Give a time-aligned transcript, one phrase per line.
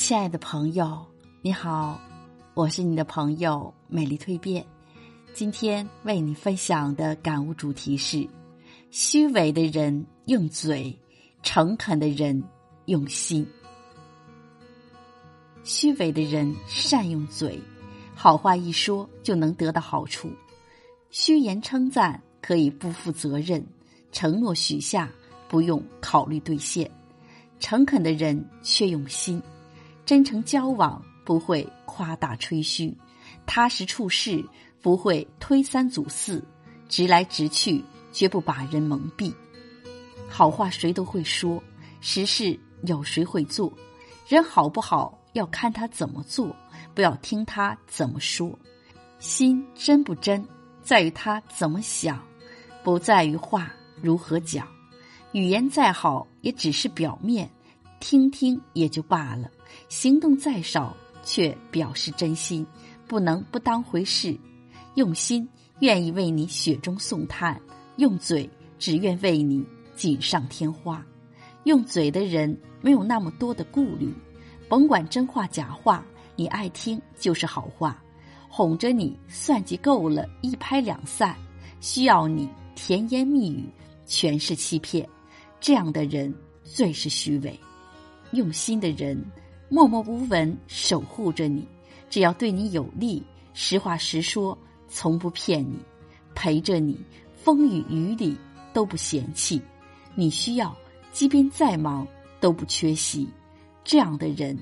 [0.00, 1.06] 亲爱的朋友，
[1.42, 2.00] 你好，
[2.54, 4.64] 我是你的朋友美丽蜕变。
[5.34, 8.26] 今天为你分享的感悟主题是：
[8.90, 10.98] 虚伪的人用嘴，
[11.42, 12.42] 诚恳的人
[12.86, 13.46] 用心。
[15.64, 17.60] 虚伪的人善用嘴，
[18.14, 20.28] 好话一说就能得到好处；
[21.10, 23.62] 虚言称赞可以不负责任，
[24.12, 25.10] 承诺许下
[25.46, 26.90] 不用考虑兑现。
[27.60, 29.40] 诚恳的人却用心。
[30.10, 32.92] 真诚交往不会夸大吹嘘，
[33.46, 34.44] 踏实处事
[34.82, 36.44] 不会推三阻四，
[36.88, 39.32] 直来直去绝不把人蒙蔽。
[40.28, 41.62] 好话谁都会说，
[42.00, 43.72] 实事有谁会做？
[44.26, 46.56] 人好不好要看他怎么做，
[46.92, 48.58] 不要听他怎么说。
[49.20, 50.44] 心真不真，
[50.82, 52.20] 在于他怎么想，
[52.82, 54.66] 不在于话如何讲。
[55.30, 57.48] 语言再好，也只是表面。
[58.00, 59.50] 听听也就罢了，
[59.88, 62.66] 行动再少却表示真心，
[63.06, 64.36] 不能不当回事。
[64.94, 65.48] 用心
[65.80, 67.60] 愿意为你雪中送炭，
[67.96, 68.48] 用嘴
[68.78, 71.04] 只愿为你锦上添花。
[71.64, 74.12] 用嘴的人没有那么多的顾虑，
[74.68, 76.04] 甭管真话假话，
[76.34, 78.02] 你爱听就是好话。
[78.48, 81.34] 哄着你算计够了，一拍两散；
[81.80, 83.64] 需要你甜言蜜语，
[84.06, 85.08] 全是欺骗。
[85.60, 87.60] 这样的人最是虚伪。
[88.32, 89.20] 用心的人，
[89.68, 91.66] 默默无闻守护着你，
[92.08, 93.22] 只要对你有利，
[93.54, 94.56] 实话实说，
[94.88, 95.76] 从不骗你，
[96.34, 96.98] 陪着你，
[97.34, 98.36] 风雨雨里
[98.72, 99.60] 都不嫌弃。
[100.14, 100.76] 你需要，
[101.12, 102.06] 即便再忙
[102.40, 103.28] 都不缺席。
[103.82, 104.56] 这样的人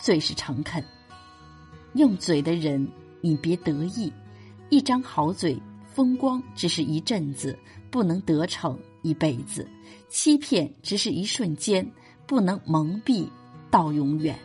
[0.00, 0.84] 最是诚恳。
[1.94, 2.86] 用嘴的人，
[3.20, 4.12] 你别得意，
[4.68, 5.56] 一张好嘴，
[5.92, 7.58] 风光只是一阵子，
[7.90, 9.66] 不能得逞一辈子。
[10.08, 11.88] 欺骗只是一瞬间。
[12.26, 13.28] 不能蒙蔽
[13.70, 14.38] 到永远，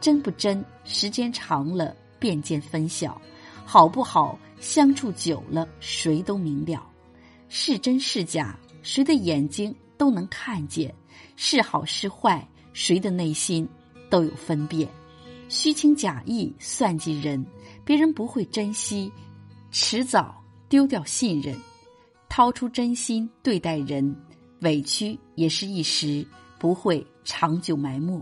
[0.00, 0.64] 真不真？
[0.84, 3.20] 时间长了便见分晓，
[3.64, 4.38] 好不好？
[4.60, 6.84] 相处久了谁都明了，
[7.48, 8.58] 是真是假？
[8.82, 10.94] 谁的眼睛都能看见？
[11.36, 12.46] 是好是坏？
[12.72, 13.68] 谁的内心
[14.10, 14.88] 都有分辨？
[15.48, 17.44] 虚情假意算计人，
[17.84, 19.10] 别人不会珍惜，
[19.70, 21.56] 迟早丢掉信任。
[22.28, 24.14] 掏出真心对待人，
[24.60, 26.26] 委屈也是一时。
[26.58, 28.20] 不会长久埋没，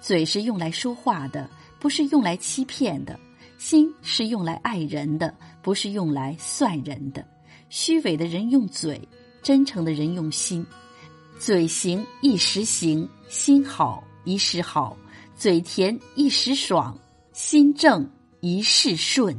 [0.00, 3.14] 嘴是用来说话的，不是用来欺骗的；
[3.58, 7.26] 心是用来爱人的，不是用来算人的。
[7.68, 9.00] 虚伪的人用嘴，
[9.42, 10.66] 真诚的人用心。
[11.38, 14.96] 嘴行一时行，心好一时好；
[15.36, 16.98] 嘴甜一时爽，
[17.32, 18.08] 心正
[18.40, 19.34] 一世顺。